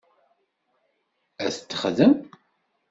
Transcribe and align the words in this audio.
Ad 1.45 1.51
t-texdem. 1.55 2.13